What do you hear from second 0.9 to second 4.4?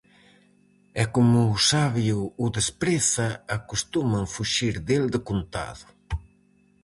E como o sabio o despreza, acostuman